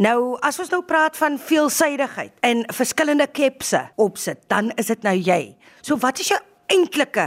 [0.00, 5.12] Nou, as ons nou praat van veelsidigheid en verskillende kepse opsit, dan is dit nou
[5.12, 5.42] jy.
[5.84, 6.38] So wat is jou
[6.72, 7.26] eintlike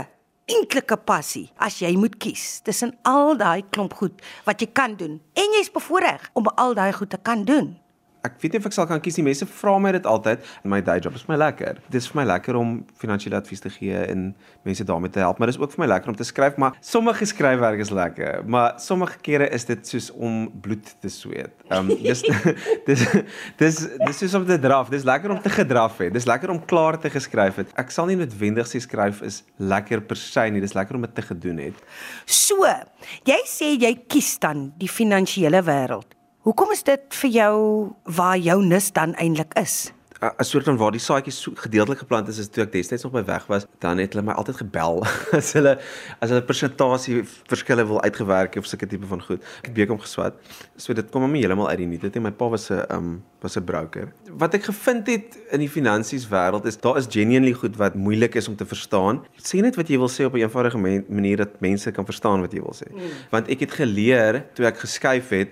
[0.50, 5.20] eintlike passie as jy moet kies tussen al daai klomp goed wat jy kan doen
[5.38, 7.76] en jy's bevoordeel om al daai goed te kan doen?
[8.24, 9.26] Ek weet nie of ek sal kan kies nie.
[9.26, 11.12] Mense vra my dit altyd in my day job.
[11.12, 11.80] Dit is my lekker.
[11.90, 14.30] Dit is vir my lekker om finansiële advies te gee en
[14.64, 16.78] mense daarmee te help, maar dit is ook vir my lekker om te skryf, maar
[16.80, 21.52] sommige skryfwerk is lekker, maar sommige kere is dit soos om bloed te sweet.
[21.68, 22.24] Ehm um, dis
[22.88, 23.04] dis
[23.60, 24.88] dis dis is om te draf.
[24.92, 26.14] Dis lekker om te gedraf het.
[26.14, 27.76] Dis lekker om klaar te geskryf het.
[27.80, 30.64] Ek sal nie noodwendig sê skryf is lekker per se nie.
[30.64, 31.86] Dis lekker om dit te gedoen het.
[32.24, 32.64] So,
[33.28, 36.13] jy sê jy kies dan die finansiële wêreld.
[36.44, 37.52] Hoekom is dit vir jou
[38.16, 39.94] waar jou nis dan eintlik is?
[40.24, 43.12] 'n soort van waar die saadjies so gedeeltelik geplant is is toe ek destyds nog
[43.12, 45.02] by weg was, dan het hulle my altyd gebel
[45.38, 45.74] as hulle
[46.20, 49.42] as hulle presentasie verskille wil uitgewerk of sulke tipe van goed.
[49.60, 50.36] Ek het bekom geswat.
[50.76, 52.00] So dit kom hom heeltemal uit die nie.
[52.00, 54.12] Dit en my pa was 'n um was 'n broker.
[54.28, 58.34] Wat ek gevind het in die finansies wêreld is daar is genuinely goed wat moeilik
[58.34, 59.24] is om te verstaan.
[59.36, 62.52] Sê net wat jy wil sê op 'n eenvoudige manier dat mense kan verstaan wat
[62.52, 62.88] jy wil sê.
[62.92, 63.00] Mm.
[63.30, 65.50] Want ek het geleer toe ek geskuif het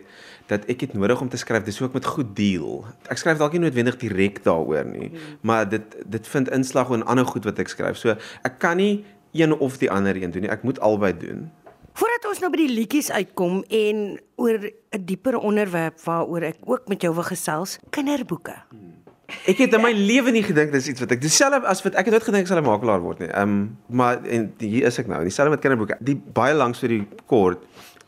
[0.51, 2.85] dat ek dit nodig om te skryf dis hoe ek met goed deel.
[3.13, 5.41] Ek skryf dalk nie noodwendig direk daaroor nie, hmm.
[5.41, 7.99] maar dit dit vind inslag in ander goed wat ek skryf.
[8.01, 10.53] So ek kan nie een of die ander een doen nie.
[10.53, 11.51] Ek moet albei doen.
[11.93, 16.89] Voordat ons nou by die liedjies uitkom en oor 'n dieper onderwerp waaroor ek ook
[16.89, 18.57] met jou wil gesels, kinderboeke.
[18.71, 18.93] Hmm.
[19.49, 22.09] Ek het in my lewe nie gedink dis iets wat ek dieselfde as wat ek
[22.09, 23.29] het ooit gedink ek sal 'n makelaar word nie.
[23.29, 25.23] Ehm um, maar en hier is ek nou.
[25.23, 25.97] Dieselfde met kinderboeke.
[26.01, 27.65] Die baie lank storie kort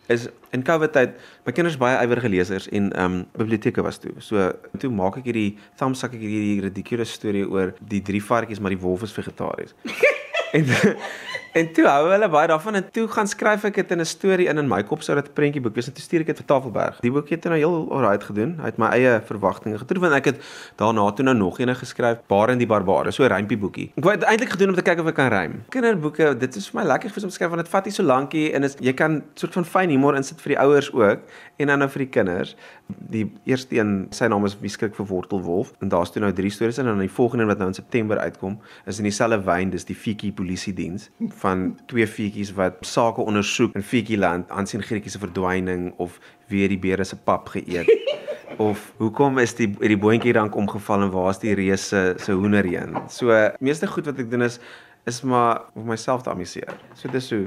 [0.09, 1.15] is in COVID tyd
[1.47, 4.13] my kinders baie ywerige lesers en ehm um, biblioteke was toe.
[4.19, 8.75] So toe maak ek hierdie thumbsak ek hierdie ridiculous storie oor die drie varkies maar
[8.75, 9.75] die wolf is vegetaries.
[10.59, 10.69] en
[11.55, 14.49] En toe hou hulle baie daarvan en toe gaan skryf ek dit in 'n storie
[14.51, 16.47] in in my kop sou dit 'n prentjieboek wees en toe stuur ek dit vir
[16.47, 16.99] Tafelberg.
[17.01, 18.59] Die boek het nou heel alright gedoen.
[18.59, 20.39] Hy het my eie verwagtinge getref en ek het
[20.77, 23.93] daarna toe nou nog eene geskryf, Baar in die Barbare, so 'n rympie boekie.
[23.97, 25.63] Ek wou eintlik gedoen om te kyk of ek kan rym.
[25.71, 28.03] Kinderboeke, dit is vir my lekker vir om te skryf want dit vat nie so
[28.03, 31.21] lankie en is jy kan soort van fyn humor insit vir die ouers ook
[31.59, 32.57] en dan nou vir die kinders.
[32.89, 36.51] Die eerste een, sy naam is Wie skrik vir Wortelwolf en daar's toe nou drie
[36.51, 39.85] stories en dan die volgende wat nou in September uitkom is in dieselfde wyn, dis
[39.85, 41.11] die Fietjie Polisie Diens
[41.45, 46.19] van twee fietjies wat sake ondersoek in Fietjieland aansien Grietjie se verdwyning of
[46.53, 47.91] wie die beere se pap geëet
[48.69, 52.33] of hoekom is die die boontjie rank omgeval en waar is die reus se se
[52.33, 54.59] hoenderheen so meeste goed wat ek doen is
[55.11, 57.47] is maar om myself te amuseer so dis hoe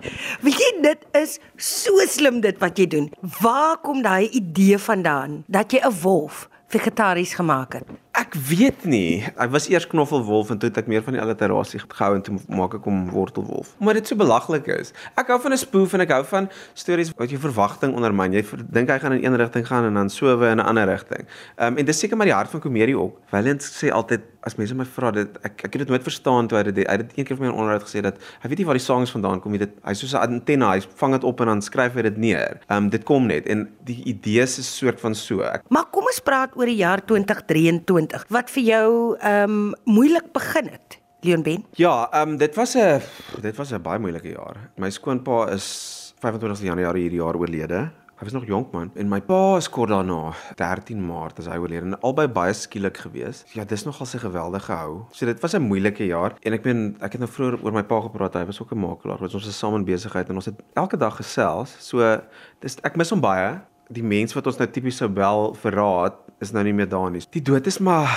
[0.44, 3.10] Wie dit is so slim dit wat jy doen.
[3.40, 7.86] Waar kom daai idee vandaan dat jy 'n wolf vegetaries gemaak het?
[8.30, 9.24] Ek weet nie.
[9.42, 12.36] Ek was eers knoffelwolf en toe het ek meer van die alliterasie gehou en toe
[12.46, 13.72] maak ek hom wortelwolf.
[13.82, 14.92] Omdat dit so belaglik is.
[15.18, 16.46] Ek hou van 'n spoof en ek hou van
[16.78, 18.38] stories wat jou verwagting ondermyn.
[18.38, 21.26] Jy dink hy gaan in een rigting gaan en dan sowe in 'n ander rigting.
[21.58, 23.18] Ehm um, en dis seker maar die hart van komedie ook.
[23.26, 26.58] Valiant sê altyd as mense my vra dit ek ek het dit nooit verstaan toe
[26.58, 28.58] hy dit hy het dit een keer vir my in onderhoud gesê dat hy weet
[28.58, 29.58] nie waar die songs vandaan kom nie.
[29.58, 32.60] Dit hy soos 'n antenna, hy vang dit op en dan skryf hy dit neer.
[32.68, 35.40] Ehm um, dit kom net en die idee is 'n soort van so.
[35.40, 39.72] Ek, maar kom ons praat oor die jaar 2023 2020 wat vir jou ehm um,
[39.84, 40.98] moeilik begin het.
[41.20, 41.64] Leon Ben?
[41.76, 43.00] Ja, ehm um, dit was 'n
[43.40, 44.70] dit was 'n baie moeilike jaar.
[44.76, 47.90] My skoonpa is 25 Januarie hierdie jaar oorlede.
[48.16, 51.56] Hy was nog jonk man en my pa is kort daarna, 13 Maart as hy
[51.56, 53.44] oorlede en albei baie skielik gewees.
[53.52, 55.04] Ja, dis nogal 'n geweldige hou.
[55.10, 57.82] So dit was 'n moeilike jaar en ek meen ek het nou vroeër oor my
[57.82, 58.34] pa gepraat.
[58.34, 59.20] Hy was ook 'n makelaar.
[59.20, 61.76] Ons was saam in besigheid en ons het elke dag gesels.
[61.78, 62.20] So
[62.58, 63.60] dis ek mis hom baie.
[63.90, 67.10] Die mense wat ons nou tipies sou bel vir raad, is nou nie meer daar
[67.12, 67.22] nie.
[67.30, 68.08] Die dood is maar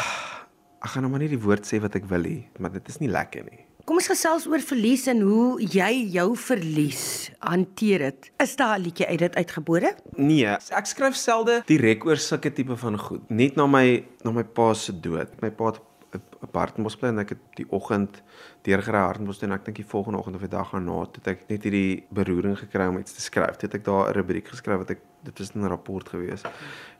[0.83, 2.99] ek gaan nou maar nie die woord sê wat ek wil hê, maar dit is
[2.99, 3.61] nie lekker nie.
[3.83, 7.03] Kom ons gesels oor verlies en hoe jy jou verlies
[7.43, 8.29] hanteer het.
[8.39, 9.95] Is daar 'n liedjie uit dit uitgebore?
[10.15, 13.29] Nee, ek skryf selde direk oor sulke tipe van goed.
[13.29, 15.41] Net na my na my pa se dood.
[15.41, 15.81] My pa het
[16.13, 18.21] 'n bly en ek het die oggend
[18.61, 21.63] deurgery toe en ek dink die volgende oggend of die dag daarna het ek net
[21.63, 23.55] hierdie beroering gekry om iets te skryf.
[23.55, 26.43] Toe het ek daar 'n rubriek geskryf wat ek dit was 'n rapport gewees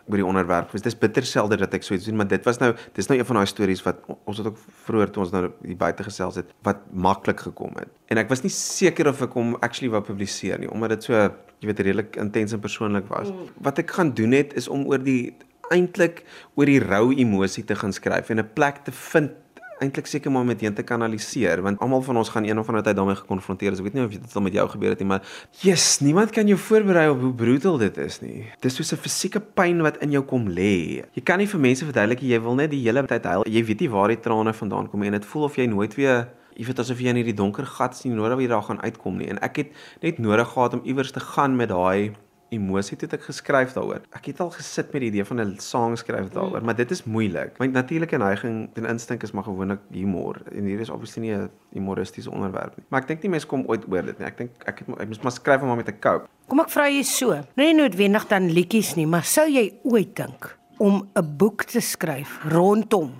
[0.09, 0.71] oor die onderwerp.
[0.71, 3.17] Dit is bitter selde dat ek so iets doen, maar dit was nou dis nou
[3.19, 6.39] een van daai stories wat ons het ook vroeër toe ons nou hier buite gesels
[6.41, 7.91] het wat maklik gekom het.
[8.11, 11.15] En ek was nie seker of ek hom actually wou publiseer nie omdat dit so
[11.63, 13.31] jy weet redelik intens en persoonlik was.
[13.31, 13.53] Mm.
[13.63, 15.33] Wat ek gaan doen het is om oor die
[15.71, 16.23] eintlik
[16.59, 19.31] oor die rou emosie te gaan skryf en 'n plek te vind
[19.79, 22.83] eintlik seker maar met heen te kanaliseer want almal van ons gaan een of ander
[22.83, 23.79] tyd daarmee gekonfronteer is.
[23.79, 25.23] Ek weet nie of dit al met jou gebeur het nie, maar
[25.63, 28.45] yes, niemand kan jou voorberei op hoe brutal dit is nie.
[28.61, 31.03] Dis soos 'n fisieke pyn wat in jou kom lê.
[31.13, 33.43] Jy kan nie vir mense verduidelik jy wil net die hele tyd huil.
[33.47, 35.95] Jy weet nie waar die trane vandaan kom nie en dit voel of jy nooit
[35.95, 39.17] weer Jy weet asof jy in hierdie donker gat sien nodig wie daar gaan uitkom
[39.17, 39.71] nie en ek het
[40.05, 42.13] net nodig gehad om iewers te gaan met daai
[42.53, 44.01] emosie toe het ek geskryf daaroor.
[44.15, 46.65] Ek het al gesit met die idee van 'n song skryf daaroor, Mm.
[46.65, 47.57] maar dit is moeilik.
[47.59, 51.49] My natuurlike neiging en instink is maar gewoonlik humor en hier is obviously nie 'n
[51.73, 52.85] humoristiese onderwerp nie.
[52.89, 54.27] Maar ek dink nie mense kom ooit oor dit nie.
[54.27, 56.27] Ek dink ek het ek moet maar skryf om maar met 'n cope.
[56.47, 57.29] Kom ek vra jy so.
[57.29, 61.79] Nou nie noodwendig dan liedjies nie, maar sou jy ooit dink om 'n boek te
[61.81, 63.11] skryf rondom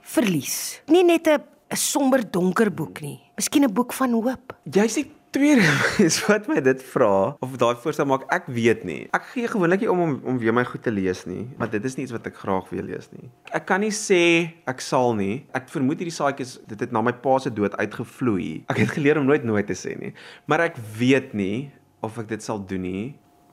[0.00, 0.80] verlies?
[0.86, 3.20] Nie net 'n 'n somber donker boek nie.
[3.36, 4.52] Miskien 'n boek van hoop.
[4.64, 5.66] Jy's die tweede
[5.98, 8.26] mens wat my dit vra of daai voorstel maak.
[8.34, 9.00] Ek weet nie.
[9.16, 11.84] Ek gee gewoonlik nie om om om weer my goed te lees nie, maar dit
[11.86, 13.30] is nie iets wat ek graag wil lees nie.
[13.56, 14.22] Ek kan nie sê
[14.70, 15.44] ek sal nie.
[15.56, 18.50] Ek vermoed hierdie saadjies dit het na my pa se dood uitgevloei.
[18.72, 20.14] Ek het geleer om nooit nooit te sê nie,
[20.50, 21.70] maar ek weet nie
[22.04, 23.04] of ek dit sal doen nie.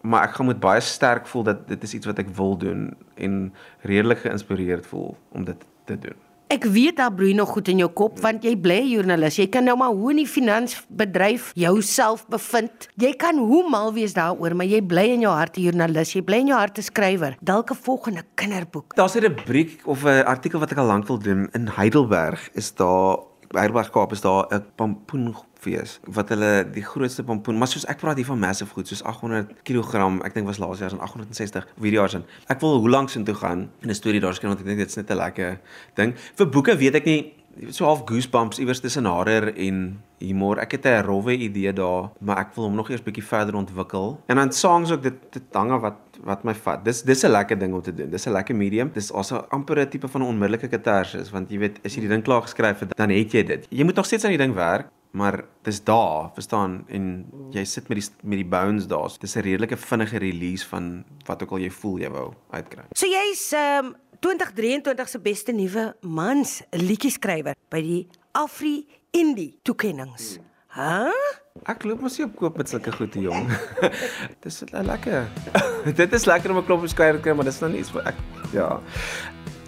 [0.07, 2.91] Maar ek gaan moet baie sterk voel dat dit is iets wat ek wil doen
[3.19, 3.41] en
[3.89, 6.26] redelik geïnspireerd voel om dit te doen.
[6.47, 9.35] Ek weet daar broei nog goed in jou kop want jy bly joernalis.
[9.35, 12.88] Jy kan nou maar hoe in die finansbedryf jouself bevind.
[12.95, 16.13] Jy kan hoe mal wees daaroor, maar jy bly in jou hart 'n joernalis.
[16.15, 17.35] Jy bly in jou hart 'n skrywer.
[17.44, 18.95] Dalk 'n volgende kinderboek.
[18.95, 21.49] Daar's 'n rubriek of 'n artikel wat ek al lank wil doen.
[21.51, 23.17] In Heidelberg is daar
[23.51, 27.97] by Heidelberg Kaap is daar 'n pampoenfees wat hulle die grootste pampoen, maar soos ek
[27.97, 31.63] praat hier van massive goed, soos 800 kg, ek dink was laas jaar in 860
[31.63, 32.23] of hierdie jaar sin.
[32.47, 34.77] Ek wil hoe lank sin toe gaan en 'n storie daar skryf want ek dink
[34.77, 35.59] dit is net 'n lekker
[35.95, 36.13] ding.
[36.35, 37.33] Vir boeke weet ek nie
[37.69, 40.57] so half goosebumps iewers tussen horror en humor.
[40.59, 44.19] Ek het 'n rowwe idee daar, maar ek wil hom nog eers bietjie verder ontwikkel.
[44.27, 46.86] En dan songs ook dit dit hang af wat wat my vat.
[46.86, 48.09] Dis dis 'n lekker ding om te doen.
[48.09, 48.89] Dis 'n lekker medium.
[48.94, 52.09] Dis also amper 'n tipe van 'n onmiddellike katarsis want jy weet as jy die
[52.09, 53.68] ding klaar geskryf het, dan het jy dit.
[53.69, 56.83] Jy moet nog steeds aan die ding werk, maar dis daar, verstaan?
[56.88, 59.10] En jy sit met die met die bones daar.
[59.19, 62.83] Dis 'n redelike vinnige release van wat ook al jy voel jy wou uitkry.
[62.92, 67.99] So jy's um 2023 se beste nuwe mans liedjieskrywer by die
[68.37, 70.37] Afri Indie toekennings.
[70.73, 71.07] Hæ?
[71.07, 71.35] Huh?
[71.65, 73.47] Ek loop mos nie op koop met sulke goed, jong.
[74.43, 75.25] dis le- lekker.
[76.01, 77.91] dit is lekker om 'n klop op skouer te kry, maar dis nou nie iets
[77.95, 78.19] wat ek
[78.53, 78.67] ja.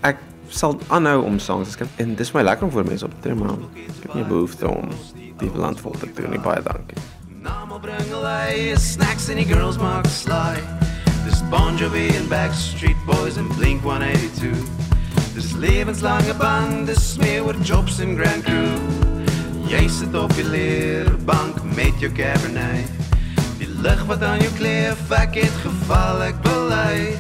[0.06, 0.18] Ek
[0.50, 3.22] sal aanhou om songs te skryf en dis my lekker om voor mense op te
[3.26, 4.90] tree, maar ek het nie behoefte om
[5.40, 6.40] die land vol te doen nie.
[6.40, 6.98] Baie dankie.
[7.42, 10.89] Namal bring lei snacks and the girls mark sly.
[11.30, 14.50] This Bon Jovi and Backstreet Boys and Blink 182.
[15.36, 18.74] This levenslange band, this smear with jobs and Grand Crew.
[19.70, 22.90] Jy sit op die leerbank met jou Cabernet.
[23.60, 27.14] Die lig wat aan jou kleef, ek het geval, ek bely.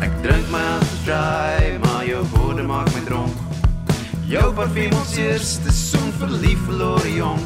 [0.00, 3.36] Ek drink my hand dry, maar jou woorde maak my dronk.
[4.24, 7.44] Jou parfuum ons eerste soen verlief verlore jong.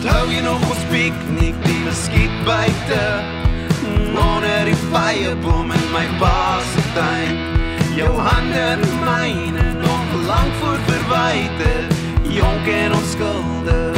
[0.00, 3.02] Onthou jy nog ons piknik die muskiet buite?
[4.16, 7.36] Onder die firebom in my pa se tuin.
[7.98, 11.72] Jou hande in myne nog lank voor verwyte.
[12.32, 13.89] Jonk en onskuldig